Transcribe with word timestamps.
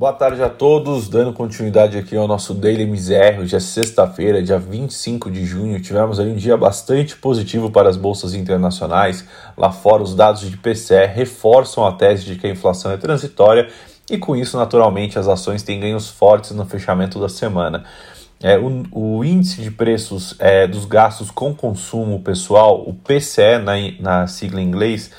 Boa 0.00 0.14
tarde 0.14 0.42
a 0.42 0.48
todos, 0.48 1.10
dando 1.10 1.30
continuidade 1.30 1.98
aqui 1.98 2.16
ao 2.16 2.26
nosso 2.26 2.54
Daily 2.54 2.86
Misério, 2.86 3.42
hoje 3.42 3.54
é 3.54 3.60
sexta-feira, 3.60 4.42
dia 4.42 4.58
25 4.58 5.30
de 5.30 5.44
junho, 5.44 5.78
tivemos 5.78 6.18
aí 6.18 6.32
um 6.32 6.36
dia 6.36 6.56
bastante 6.56 7.16
positivo 7.16 7.70
para 7.70 7.86
as 7.86 7.98
bolsas 7.98 8.32
internacionais, 8.32 9.28
lá 9.58 9.70
fora 9.70 10.02
os 10.02 10.14
dados 10.14 10.50
de 10.50 10.56
PCE 10.56 11.04
reforçam 11.04 11.86
a 11.86 11.92
tese 11.92 12.24
de 12.24 12.36
que 12.36 12.46
a 12.46 12.50
inflação 12.50 12.90
é 12.90 12.96
transitória 12.96 13.68
e 14.10 14.16
com 14.16 14.34
isso 14.34 14.56
naturalmente 14.56 15.18
as 15.18 15.28
ações 15.28 15.62
têm 15.62 15.78
ganhos 15.78 16.08
fortes 16.08 16.52
no 16.52 16.64
fechamento 16.64 17.20
da 17.20 17.28
semana. 17.28 17.84
É, 18.42 18.58
o, 18.58 18.84
o, 18.92 19.22
índice 19.22 19.60
de 19.60 19.70
preços 19.70 20.34
é, 20.38 20.66
dos 20.66 20.86
gastos 20.86 21.30
com 21.30 21.54
consumo 21.54 22.22
pessoal, 22.22 22.88
o 22.88 22.94
PCE 22.94 23.58
na, 23.62 23.74
na 24.00 24.26
sigla 24.26 24.62
em 24.62 24.64
inglês, 24.64 25.10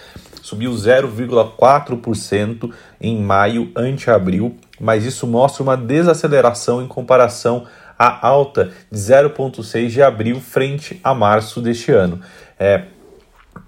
subiu 0.41 0.71
0,4% 0.71 2.73
em 2.99 3.21
maio 3.21 3.71
ante 3.75 4.09
abril, 4.09 4.57
mas 4.81 5.05
isso 5.05 5.27
mostra 5.27 5.61
uma 5.61 5.77
desaceleração 5.77 6.81
em 6.81 6.87
comparação 6.87 7.65
à 7.97 8.27
alta 8.27 8.71
de 8.91 8.97
0,6% 8.97 9.87
de 9.87 10.01
abril 10.01 10.41
frente 10.41 10.99
a 11.03 11.13
março 11.13 11.61
deste 11.61 11.91
ano. 11.91 12.19
É, 12.59 12.85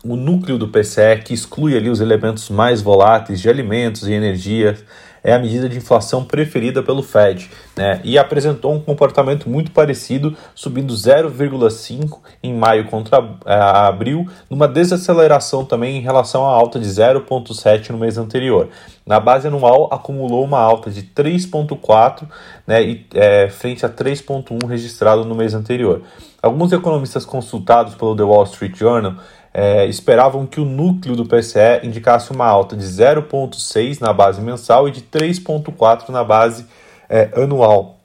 o 0.04 0.16
núcleo 0.16 0.58
do 0.58 0.68
PCE, 0.68 1.22
que 1.24 1.34
exclui 1.34 1.78
ali 1.78 1.90
os 1.90 2.02
elementos 2.02 2.50
mais 2.50 2.82
voláteis 2.82 3.40
de 3.40 3.48
alimentos 3.48 4.08
e 4.08 4.14
energia, 4.14 4.76
é 5.24 5.34
a 5.34 5.40
medida 5.40 5.70
de 5.70 5.78
inflação 5.78 6.24
preferida 6.24 6.84
pelo 6.84 7.02
Fed, 7.02 7.50
né? 7.78 8.02
E 8.04 8.18
apresentou 8.18 8.74
um 8.74 8.80
comportamento 8.80 9.50
muito 9.50 9.72
parecido, 9.72 10.36
subindo 10.54 10.94
0,5 10.94 12.20
em 12.44 12.54
maio 12.54 12.86
contra 12.86 13.24
é, 13.46 13.54
abril, 13.56 14.28
numa 14.50 14.68
desaceleração 14.68 15.64
também 15.64 15.98
em 15.98 16.02
relação 16.02 16.46
à 16.46 16.50
alta 16.50 16.80
de 16.80 16.88
0,7 16.88 17.92
no 17.92 17.98
mês 17.98 18.18
anterior. 18.18 18.70
Na 19.06 19.20
base 19.20 19.48
anual 19.48 19.90
acumulou 19.92 20.44
uma 20.44 20.60
alta 20.60 20.92
de 20.92 21.04
3,4, 21.04 22.28
né? 22.68 22.84
E, 22.84 23.06
é, 23.14 23.50
frente 23.50 23.86
a 23.86 23.90
3,1 23.90 24.68
registrado 24.68 25.24
no 25.24 25.36
mês 25.36 25.54
anterior. 25.54 26.02
Alguns 26.42 26.74
economistas 26.74 27.26
consultados 27.26 27.96
pelo 27.96 28.16
The 28.16 28.24
Wall 28.24 28.44
Street 28.44 28.76
Journal 28.76 29.16
é, 29.54 29.86
esperavam 29.86 30.46
que 30.46 30.60
o 30.60 30.66
núcleo 30.66 31.16
do 31.16 31.26
PCE 31.26 31.82
indicasse 31.84 32.32
uma 32.32 32.46
alta 32.46 32.76
de 32.76 32.84
0,6 32.84 34.02
na 34.02 34.12
base 34.12 34.42
mensal 34.42 34.88
e 34.88 34.92
de 34.92 35.02
3,4 35.02 36.10
na 36.10 36.24
base 36.24 36.66
é, 37.08 37.30
anual. 37.36 38.00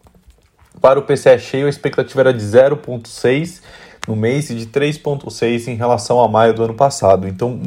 Para 0.80 0.98
o 0.98 1.02
PCE 1.02 1.38
cheio, 1.38 1.66
a 1.66 1.70
expectativa 1.70 2.20
era 2.20 2.34
de 2.34 2.44
0,6 2.44 3.62
no 4.06 4.16
mês 4.16 4.48
e 4.48 4.54
de 4.54 4.66
3,6 4.66 5.68
em 5.68 5.74
relação 5.74 6.20
a 6.20 6.26
maio 6.26 6.54
do 6.54 6.64
ano 6.64 6.74
passado. 6.74 7.28
Então, 7.28 7.60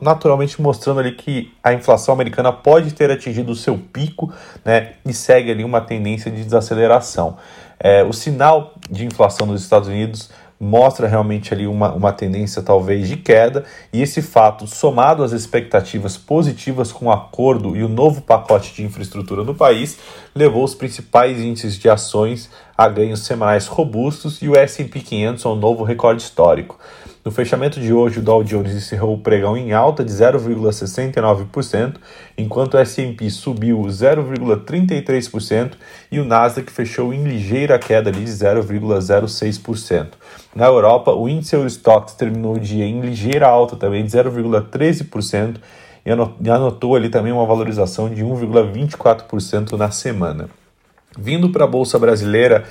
naturalmente 0.00 0.60
mostrando 0.60 1.00
ali 1.00 1.12
que 1.12 1.52
a 1.62 1.74
inflação 1.74 2.14
americana 2.14 2.50
pode 2.50 2.94
ter 2.94 3.10
atingido 3.10 3.52
o 3.52 3.56
seu 3.56 3.76
pico 3.76 4.32
né, 4.64 4.92
e 5.04 5.12
segue 5.12 5.50
ali 5.50 5.64
uma 5.64 5.82
tendência 5.82 6.30
de 6.30 6.42
desaceleração. 6.42 7.36
É, 7.78 8.02
o 8.04 8.12
sinal 8.12 8.74
de 8.88 9.04
inflação 9.04 9.46
nos 9.46 9.60
Estados 9.60 9.88
Unidos 9.88 10.30
mostra 10.62 11.08
realmente 11.08 11.52
ali 11.52 11.66
uma, 11.66 11.92
uma 11.92 12.12
tendência 12.12 12.62
talvez 12.62 13.08
de 13.08 13.16
queda, 13.16 13.64
e 13.92 14.00
esse 14.00 14.22
fato, 14.22 14.64
somado 14.64 15.24
às 15.24 15.32
expectativas 15.32 16.16
positivas 16.16 16.92
com 16.92 17.06
o 17.06 17.10
acordo 17.10 17.76
e 17.76 17.82
o 17.82 17.88
novo 17.88 18.22
pacote 18.22 18.72
de 18.72 18.84
infraestrutura 18.84 19.42
no 19.42 19.56
país, 19.56 19.98
levou 20.32 20.62
os 20.62 20.72
principais 20.72 21.40
índices 21.40 21.76
de 21.76 21.88
ações 21.88 22.48
a 22.82 22.88
ganhos 22.88 23.20
semanais 23.20 23.68
robustos 23.68 24.42
e 24.42 24.48
o 24.48 24.56
S&P 24.56 25.00
500 25.00 25.46
a 25.46 25.52
um 25.52 25.54
novo 25.54 25.84
recorde 25.84 26.22
histórico. 26.22 26.78
No 27.24 27.30
fechamento 27.30 27.78
de 27.78 27.92
hoje, 27.92 28.18
o 28.18 28.22
Dow 28.22 28.42
Jones 28.42 28.74
encerrou 28.74 29.14
o 29.14 29.18
pregão 29.18 29.56
em 29.56 29.72
alta 29.72 30.04
de 30.04 30.10
0,69%, 30.10 31.94
enquanto 32.36 32.74
o 32.74 32.78
S&P 32.78 33.30
subiu 33.30 33.78
0,33% 33.82 35.74
e 36.10 36.18
o 36.18 36.24
Nasdaq 36.24 36.72
fechou 36.72 37.14
em 37.14 37.22
ligeira 37.22 37.78
queda 37.78 38.10
de 38.10 38.24
0,06%. 38.24 40.08
Na 40.52 40.66
Europa, 40.66 41.12
o 41.12 41.28
índice 41.28 41.54
Eurostoxx 41.54 42.14
terminou 42.14 42.56
o 42.56 42.60
dia 42.60 42.84
em 42.84 43.00
ligeira 43.00 43.46
alta 43.46 43.76
também 43.76 44.04
de 44.04 44.10
0,13% 44.10 45.58
e 46.04 46.50
anotou 46.50 46.96
ali 46.96 47.08
também 47.08 47.32
uma 47.32 47.46
valorização 47.46 48.10
de 48.10 48.24
1,24% 48.24 49.74
na 49.74 49.92
semana. 49.92 50.48
Vindo 51.18 51.50
para 51.50 51.64
a 51.64 51.66
Bolsa 51.66 51.98
Brasileira, 51.98 52.64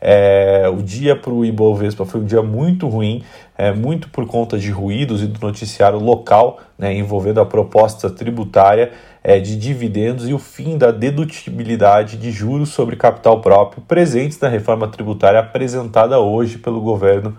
é, 0.00 0.70
o 0.72 0.80
dia 0.80 1.16
para 1.16 1.32
o 1.32 1.44
Ibovespa 1.44 2.04
foi 2.04 2.20
um 2.20 2.24
dia 2.24 2.42
muito 2.42 2.86
ruim, 2.86 3.24
é, 3.56 3.72
muito 3.72 4.08
por 4.10 4.26
conta 4.26 4.56
de 4.56 4.70
ruídos 4.70 5.22
e 5.22 5.26
do 5.26 5.40
noticiário 5.44 5.98
local 5.98 6.60
né, 6.78 6.94
envolvendo 6.94 7.40
a 7.40 7.46
proposta 7.46 8.08
tributária 8.08 8.92
é, 9.24 9.40
de 9.40 9.56
dividendos 9.56 10.28
e 10.28 10.32
o 10.32 10.38
fim 10.38 10.78
da 10.78 10.92
dedutibilidade 10.92 12.16
de 12.16 12.30
juros 12.30 12.68
sobre 12.68 12.94
capital 12.94 13.40
próprio 13.40 13.82
presentes 13.82 14.38
na 14.38 14.48
reforma 14.48 14.86
tributária 14.86 15.40
apresentada 15.40 16.20
hoje 16.20 16.58
pelo 16.58 16.80
governo. 16.80 17.36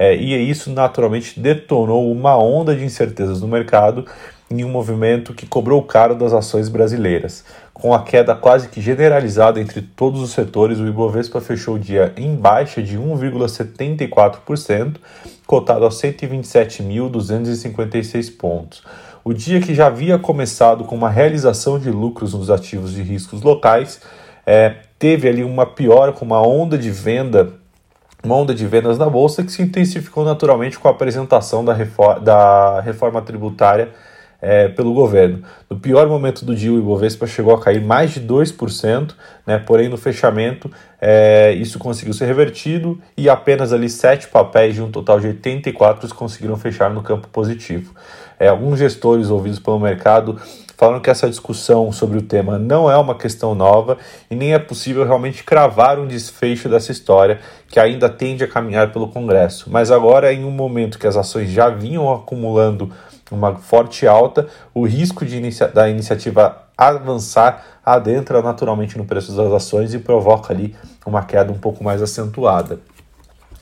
É, 0.00 0.16
e 0.16 0.50
isso 0.50 0.70
naturalmente 0.70 1.38
detonou 1.38 2.10
uma 2.10 2.34
onda 2.34 2.74
de 2.74 2.82
incertezas 2.82 3.42
no 3.42 3.46
mercado 3.46 4.06
em 4.50 4.64
um 4.64 4.70
movimento 4.70 5.34
que 5.34 5.44
cobrou 5.44 5.82
caro 5.82 6.14
das 6.14 6.32
ações 6.32 6.70
brasileiras. 6.70 7.44
Com 7.74 7.92
a 7.92 8.02
queda 8.02 8.34
quase 8.34 8.70
que 8.70 8.80
generalizada 8.80 9.60
entre 9.60 9.82
todos 9.82 10.22
os 10.22 10.30
setores, 10.30 10.78
o 10.78 10.86
Ibovespa 10.86 11.38
fechou 11.38 11.74
o 11.74 11.78
dia 11.78 12.14
em 12.16 12.34
baixa 12.34 12.82
de 12.82 12.98
1,74%, 12.98 14.96
cotado 15.46 15.84
a 15.84 15.90
127.256 15.90 18.38
pontos. 18.38 18.82
O 19.22 19.34
dia 19.34 19.60
que 19.60 19.74
já 19.74 19.88
havia 19.88 20.18
começado 20.18 20.84
com 20.84 20.94
uma 20.94 21.10
realização 21.10 21.78
de 21.78 21.90
lucros 21.90 22.32
nos 22.32 22.48
ativos 22.48 22.94
de 22.94 23.02
riscos 23.02 23.42
locais, 23.42 24.00
é, 24.46 24.76
teve 24.98 25.28
ali 25.28 25.44
uma 25.44 25.66
piora 25.66 26.10
com 26.10 26.24
uma 26.24 26.40
onda 26.40 26.78
de 26.78 26.90
venda 26.90 27.59
uma 28.22 28.34
onda 28.34 28.54
de 28.54 28.66
vendas 28.66 28.98
na 28.98 29.08
bolsa 29.08 29.42
que 29.42 29.50
se 29.50 29.62
intensificou 29.62 30.24
naturalmente 30.24 30.78
com 30.78 30.88
a 30.88 30.90
apresentação 30.90 31.64
da 31.64 31.72
reforma, 31.72 32.20
da 32.20 32.80
reforma 32.80 33.22
tributária 33.22 33.88
é, 34.42 34.68
pelo 34.68 34.94
governo. 34.94 35.42
No 35.68 35.78
pior 35.78 36.08
momento 36.08 36.44
do 36.44 36.54
dia, 36.54 36.72
o 36.72 36.78
Ibovespa 36.78 37.26
chegou 37.26 37.54
a 37.54 37.60
cair 37.60 37.82
mais 37.82 38.12
de 38.12 38.20
2%, 38.20 39.14
né, 39.46 39.58
porém 39.58 39.88
no 39.88 39.96
fechamento 39.96 40.70
é, 41.00 41.52
isso 41.52 41.78
conseguiu 41.78 42.14
ser 42.14 42.26
revertido 42.26 43.00
e 43.16 43.28
apenas 43.28 43.72
ali 43.72 43.88
sete 43.88 44.28
papéis 44.28 44.74
de 44.74 44.82
um 44.82 44.90
total 44.90 45.20
de 45.20 45.28
84 45.28 46.14
conseguiram 46.14 46.56
fechar 46.56 46.90
no 46.90 47.02
campo 47.02 47.28
positivo. 47.28 47.94
É, 48.38 48.48
alguns 48.48 48.78
gestores 48.78 49.28
ouvidos 49.28 49.58
pelo 49.58 49.78
mercado 49.78 50.40
falaram 50.80 50.98
que 50.98 51.10
essa 51.10 51.28
discussão 51.28 51.92
sobre 51.92 52.16
o 52.16 52.22
tema 52.22 52.58
não 52.58 52.90
é 52.90 52.96
uma 52.96 53.14
questão 53.14 53.54
nova 53.54 53.98
e 54.30 54.34
nem 54.34 54.54
é 54.54 54.58
possível 54.58 55.04
realmente 55.04 55.44
cravar 55.44 55.98
um 55.98 56.06
desfecho 56.06 56.70
dessa 56.70 56.90
história 56.90 57.38
que 57.68 57.78
ainda 57.78 58.08
tende 58.08 58.42
a 58.42 58.48
caminhar 58.48 58.90
pelo 58.90 59.08
Congresso. 59.08 59.68
Mas 59.70 59.90
agora, 59.90 60.32
em 60.32 60.42
um 60.42 60.50
momento 60.50 60.98
que 60.98 61.06
as 61.06 61.18
ações 61.18 61.50
já 61.50 61.68
vinham 61.68 62.10
acumulando 62.10 62.90
uma 63.30 63.56
forte 63.56 64.06
alta, 64.06 64.48
o 64.72 64.86
risco 64.86 65.22
de 65.26 65.36
inicia 65.36 65.68
da 65.68 65.86
iniciativa 65.86 66.62
avançar 66.78 67.62
adentra 67.84 68.40
naturalmente 68.40 68.96
no 68.96 69.04
preço 69.04 69.36
das 69.36 69.52
ações 69.52 69.92
e 69.92 69.98
provoca 69.98 70.50
ali 70.50 70.74
uma 71.04 71.22
queda 71.22 71.52
um 71.52 71.58
pouco 71.58 71.84
mais 71.84 72.00
acentuada. 72.00 72.80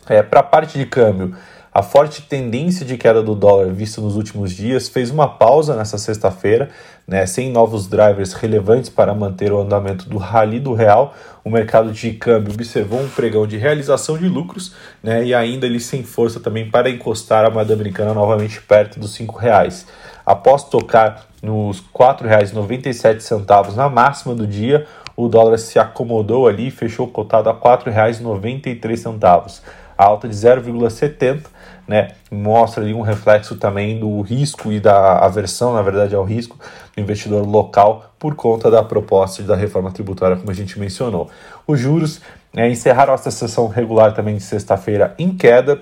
É, 0.08 0.22
Para 0.22 0.38
a 0.38 0.44
parte 0.44 0.78
de 0.78 0.86
câmbio, 0.86 1.34
a 1.72 1.82
forte 1.82 2.22
tendência 2.22 2.84
de 2.84 2.96
queda 2.96 3.22
do 3.22 3.34
dólar 3.34 3.72
vista 3.72 4.00
nos 4.00 4.16
últimos 4.16 4.52
dias 4.52 4.88
fez 4.88 5.10
uma 5.10 5.28
pausa 5.28 5.76
nessa 5.76 5.98
sexta-feira, 5.98 6.70
né, 7.06 7.26
sem 7.26 7.52
novos 7.52 7.86
drivers 7.86 8.32
relevantes 8.32 8.88
para 8.88 9.14
manter 9.14 9.52
o 9.52 9.60
andamento 9.60 10.08
do 10.08 10.16
rally 10.16 10.58
do 10.58 10.72
real. 10.72 11.14
O 11.44 11.50
mercado 11.50 11.92
de 11.92 12.12
câmbio 12.12 12.52
observou 12.52 13.00
um 13.00 13.08
pregão 13.08 13.46
de 13.46 13.56
realização 13.56 14.16
de 14.16 14.28
lucros 14.28 14.74
né, 15.02 15.24
e 15.24 15.34
ainda 15.34 15.66
ele 15.66 15.80
sem 15.80 16.02
força 16.02 16.40
também 16.40 16.70
para 16.70 16.90
encostar 16.90 17.44
a 17.44 17.50
moeda 17.50 17.74
americana 17.74 18.14
novamente 18.14 18.60
perto 18.62 18.98
dos 18.98 19.16
R$ 19.16 19.26
reais. 19.38 19.86
Após 20.24 20.64
tocar 20.64 21.26
nos 21.42 21.78
R$ 21.78 21.84
4,97 21.94 23.74
na 23.74 23.88
máxima 23.88 24.34
do 24.34 24.46
dia, 24.46 24.86
o 25.16 25.28
dólar 25.28 25.58
se 25.58 25.78
acomodou 25.78 26.46
ali 26.46 26.68
e 26.68 26.70
fechou 26.70 27.08
cotado 27.08 27.48
a 27.48 27.52
R$ 27.52 27.58
4,93 27.58 29.60
alta 29.98 30.28
de 30.28 30.34
0,70, 30.34 31.42
né? 31.86 32.12
Mostra 32.30 32.84
ali 32.84 32.94
um 32.94 33.00
reflexo 33.00 33.56
também 33.56 33.98
do 33.98 34.20
risco 34.20 34.70
e 34.70 34.78
da 34.78 35.18
aversão, 35.18 35.72
na 35.72 35.82
verdade, 35.82 36.14
ao 36.14 36.22
risco 36.22 36.56
do 36.94 37.02
investidor 37.02 37.44
local 37.46 38.12
por 38.18 38.34
conta 38.34 38.70
da 38.70 38.82
proposta 38.82 39.42
da 39.42 39.56
reforma 39.56 39.90
tributária, 39.90 40.36
como 40.36 40.50
a 40.50 40.54
gente 40.54 40.78
mencionou. 40.78 41.28
Os 41.66 41.80
juros 41.80 42.20
né, 42.52 42.68
encerraram 42.70 43.14
essa 43.14 43.30
sessão 43.30 43.66
regular 43.68 44.14
também 44.14 44.36
de 44.36 44.42
sexta-feira 44.42 45.14
em 45.18 45.36
queda, 45.36 45.80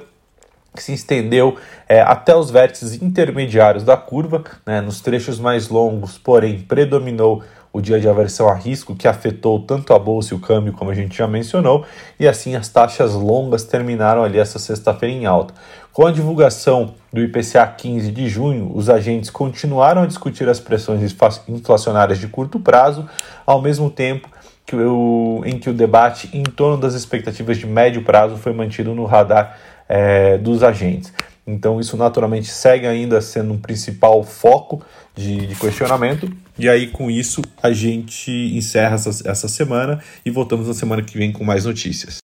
que 0.75 0.83
se 0.83 0.93
estendeu 0.93 1.57
é, 1.89 2.01
até 2.01 2.37
os 2.37 2.51
vértices 2.51 3.01
intermediários 3.03 3.83
da 3.83 3.97
curva, 3.97 4.45
né, 4.65 4.81
nos 4.81 5.01
trechos 5.01 5.41
mais 5.41 5.69
longos, 5.69 6.19
porém 6.19 6.61
predominou 6.61 7.43
o 7.77 7.83
dia 7.83 8.01
de 8.01 8.09
aversão 8.09 8.49
a 8.49 8.55
risco 8.55 8.97
que 8.97 9.07
afetou 9.07 9.61
tanto 9.61 9.93
a 9.93 9.99
bolsa 9.99 10.33
e 10.33 10.37
o 10.37 10.41
câmbio, 10.41 10.73
como 10.73 10.91
a 10.91 10.95
gente 10.95 11.15
já 11.15 11.29
mencionou, 11.29 11.85
e 12.19 12.27
assim 12.27 12.57
as 12.57 12.71
taxas 12.71 13.13
longas 13.13 13.65
terminaram 13.65 14.25
ali 14.25 14.39
essa 14.39 14.59
sexta-feira 14.59 15.15
em 15.15 15.27
alta. 15.27 15.53
Com 15.93 16.07
a 16.07 16.11
divulgação 16.11 16.95
do 17.13 17.21
IPCA 17.21 17.67
15 17.67 18.11
de 18.11 18.29
junho, 18.31 18.73
os 18.75 18.89
agentes 18.89 19.29
continuaram 19.29 20.05
a 20.05 20.07
discutir 20.07 20.49
as 20.49 20.59
pressões 20.59 21.15
inflacionárias 21.47 22.19
de 22.19 22.29
curto 22.29 22.59
prazo, 22.59 23.07
ao 23.45 23.61
mesmo 23.61 23.91
tempo 23.91 24.27
que 24.65 24.75
o, 24.75 25.43
em 25.45 25.59
que 25.59 25.69
o 25.69 25.75
debate 25.75 26.31
em 26.33 26.45
torno 26.45 26.79
das 26.79 26.95
expectativas 26.95 27.59
de 27.59 27.67
médio 27.67 28.03
prazo 28.03 28.37
foi 28.37 28.55
mantido 28.55 28.95
no 28.95 29.05
radar 29.05 29.59
é, 29.87 30.39
dos 30.39 30.63
agentes. 30.63 31.13
Então, 31.47 31.79
isso 31.79 31.97
naturalmente 31.97 32.49
segue 32.49 32.87
ainda 32.87 33.21
sendo 33.21 33.53
um 33.53 33.59
principal 33.59 34.25
foco 34.25 34.83
de, 35.15 35.47
de, 35.47 35.55
questionamento. 35.55 36.29
E 36.59 36.69
aí, 36.69 36.89
com 36.89 37.09
isso, 37.09 37.41
a 37.63 37.73
gente 37.73 38.31
encerra 38.31 38.97
essa, 38.97 39.29
essa 39.31 39.49
semana 39.49 40.03
e 40.25 40.31
voltamos 40.31 40.67
na 40.67 40.75
semana 40.75 41.03
que 41.03 41.17
vem 41.17 41.33
com 41.33 41.45
mais 41.45 41.65
notícias. 41.65 42.26